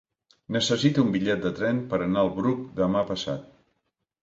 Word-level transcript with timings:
Necessito 0.53 1.03
un 1.07 1.11
bitllet 1.17 1.43
de 1.43 1.51
tren 1.61 1.83
per 1.93 2.01
anar 2.07 2.23
al 2.25 2.33
Bruc 2.41 2.65
demà 2.83 3.07
passat. 3.13 3.47